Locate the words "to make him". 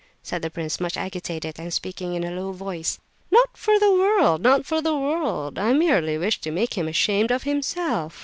6.41-6.87